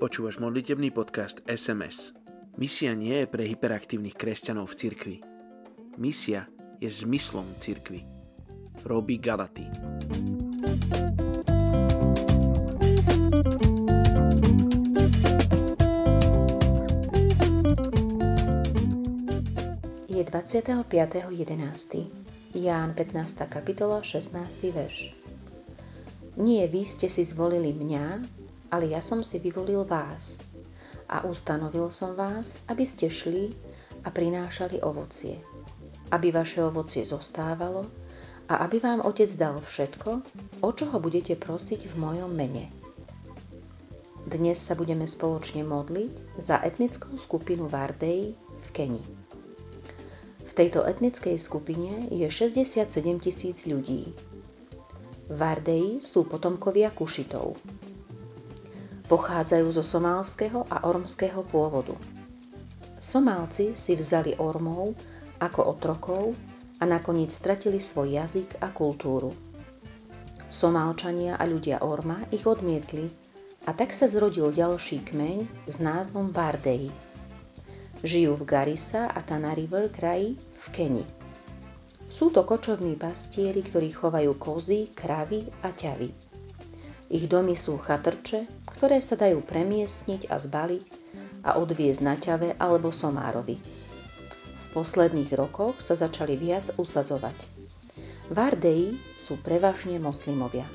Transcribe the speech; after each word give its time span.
Počúvaš 0.00 0.40
modlitebný 0.40 0.96
podcast 0.96 1.44
SMS. 1.44 2.16
Misia 2.56 2.96
nie 2.96 3.20
je 3.20 3.28
pre 3.28 3.44
hyperaktívnych 3.44 4.16
kresťanov 4.16 4.72
v 4.72 4.78
cirkvi. 4.80 5.16
Misia 6.00 6.48
je 6.80 6.88
zmyslom 6.88 7.44
cirkvi. 7.60 8.08
Robí 8.88 9.20
Galaty. 9.20 9.68
Je 20.08 20.22
25.11. 20.24 21.28
Ján 22.56 22.96
15. 22.96 23.52
kapitola 23.52 24.00
16. 24.00 24.48
verš. 24.72 25.12
Nie 26.40 26.72
vy 26.72 26.88
ste 26.88 27.12
si 27.12 27.20
zvolili 27.20 27.76
mňa, 27.76 28.39
ale 28.70 28.94
ja 28.94 29.02
som 29.02 29.26
si 29.26 29.42
vyvolil 29.42 29.82
vás 29.82 30.38
a 31.10 31.26
ustanovil 31.26 31.90
som 31.90 32.14
vás, 32.14 32.62
aby 32.70 32.86
ste 32.86 33.10
šli 33.10 33.50
a 34.06 34.14
prinášali 34.14 34.80
ovocie, 34.86 35.42
aby 36.14 36.30
vaše 36.30 36.62
ovocie 36.62 37.02
zostávalo 37.02 37.84
a 38.46 38.62
aby 38.66 38.78
vám 38.78 39.02
Otec 39.02 39.30
dal 39.34 39.58
všetko, 39.58 40.10
o 40.62 40.70
čo 40.70 40.84
ho 40.90 40.98
budete 41.02 41.34
prosiť 41.34 41.90
v 41.90 41.94
mojom 41.98 42.30
mene. 42.30 42.70
Dnes 44.30 44.62
sa 44.62 44.78
budeme 44.78 45.10
spoločne 45.10 45.66
modliť 45.66 46.38
za 46.38 46.62
etnickú 46.62 47.18
skupinu 47.18 47.66
Vardej 47.66 48.38
v 48.38 48.68
Keni. 48.70 49.02
V 50.46 50.52
tejto 50.54 50.86
etnickej 50.86 51.38
skupine 51.38 52.10
je 52.10 52.26
67 52.26 52.90
tisíc 53.22 53.66
ľudí. 53.66 54.10
Vardeji 55.30 56.02
sú 56.02 56.26
potomkovia 56.26 56.90
Kušitov, 56.90 57.54
pochádzajú 59.10 59.74
zo 59.74 59.82
somálskeho 59.82 60.70
a 60.70 60.86
ormského 60.86 61.42
pôvodu. 61.42 61.98
Somálci 63.02 63.74
si 63.74 63.98
vzali 63.98 64.38
ormov 64.38 64.94
ako 65.42 65.60
otrokov 65.74 66.24
a 66.78 66.86
nakoniec 66.86 67.34
stratili 67.34 67.82
svoj 67.82 68.22
jazyk 68.22 68.62
a 68.62 68.70
kultúru. 68.70 69.34
Somálčania 70.46 71.34
a 71.34 71.44
ľudia 71.46 71.82
Orma 71.82 72.22
ich 72.30 72.46
odmietli 72.46 73.10
a 73.66 73.74
tak 73.74 73.90
sa 73.90 74.06
zrodil 74.06 74.54
ďalší 74.54 75.02
kmeň 75.02 75.66
s 75.66 75.76
názvom 75.82 76.30
Bardei. 76.30 76.94
Žijú 78.06 78.32
v 78.38 78.42
Garissa 78.46 79.10
a 79.10 79.20
Tana 79.26 79.58
River 79.58 79.90
kraji 79.90 80.38
v 80.38 80.66
Keni. 80.70 81.04
Sú 82.10 82.30
to 82.30 82.42
kočovní 82.42 82.94
pastieri, 82.94 83.62
ktorí 83.62 83.90
chovajú 83.90 84.38
kozy, 84.38 84.90
kravy 84.94 85.46
a 85.62 85.70
ťavy. 85.70 86.29
Ich 87.10 87.26
domy 87.26 87.58
sú 87.58 87.74
chatrče, 87.74 88.46
ktoré 88.70 89.02
sa 89.02 89.18
dajú 89.18 89.42
premiestniť 89.42 90.30
a 90.30 90.38
zbaliť 90.38 90.86
a 91.42 91.58
odviezť 91.58 92.00
na 92.06 92.14
ťave 92.14 92.54
alebo 92.54 92.94
somárovi. 92.94 93.58
V 94.38 94.66
posledných 94.70 95.34
rokoch 95.34 95.82
sa 95.82 95.98
začali 95.98 96.38
viac 96.38 96.70
usadzovať. 96.78 97.34
Vardeji 98.30 98.94
sú 99.18 99.42
prevažne 99.42 99.98
moslimovia. 99.98 100.70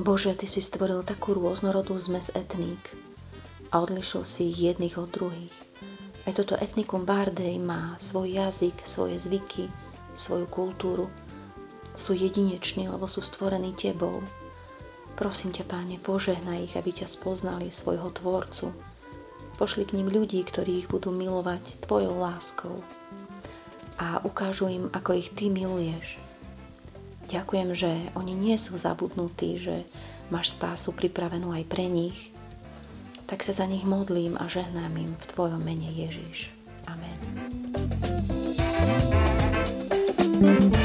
Bože, 0.00 0.32
Ty 0.32 0.48
si 0.48 0.64
stvoril 0.64 1.04
takú 1.04 1.36
rôznorodú 1.36 2.00
zmes 2.00 2.32
etník 2.32 2.80
a 3.68 3.84
odlišil 3.84 4.24
si 4.24 4.48
ich 4.48 4.58
jedných 4.64 4.96
od 4.96 5.12
druhých. 5.12 5.56
Aj 6.24 6.32
toto 6.32 6.56
etnikum 6.56 7.04
Bardej 7.04 7.60
má 7.60 8.00
svoj 8.00 8.32
jazyk, 8.32 8.80
svoje 8.88 9.20
zvyky, 9.20 9.68
svoju 10.16 10.48
kultúru, 10.48 11.04
sú 11.98 12.14
jedineční, 12.14 12.86
lebo 12.86 13.10
sú 13.10 13.26
stvorení 13.26 13.74
Tebou. 13.74 14.22
Prosím 15.18 15.50
ťa, 15.50 15.66
Páne, 15.66 15.98
požehnaj 15.98 16.70
ich, 16.70 16.74
aby 16.78 16.94
ťa 16.94 17.10
spoznali 17.10 17.74
svojho 17.74 18.14
Tvorcu. 18.14 18.70
Pošli 19.58 19.82
k 19.82 19.98
ním 19.98 20.06
ľudí, 20.06 20.38
ktorí 20.46 20.86
ich 20.86 20.88
budú 20.88 21.10
milovať 21.10 21.82
Tvojou 21.82 22.22
láskou 22.22 22.78
a 23.98 24.22
ukážu 24.22 24.70
im, 24.70 24.86
ako 24.94 25.18
ich 25.18 25.34
Ty 25.34 25.50
miluješ. 25.50 26.22
Ďakujem, 27.28 27.68
že 27.74 27.90
oni 28.14 28.32
nie 28.32 28.54
sú 28.54 28.78
zabudnutí, 28.78 29.58
že 29.58 29.82
máš 30.30 30.54
spásu 30.54 30.94
pripravenú 30.94 31.50
aj 31.50 31.66
pre 31.66 31.90
nich. 31.90 32.30
Tak 33.26 33.42
sa 33.44 33.52
za 33.52 33.66
nich 33.66 33.82
modlím 33.84 34.38
a 34.38 34.46
žehnám 34.46 34.94
im 34.96 35.12
v 35.12 35.24
Tvojom 35.34 35.60
mene 35.60 35.90
Ježiš. 35.90 36.54
Amen. 36.86 37.18
thank 40.38 40.70
you 40.70 40.77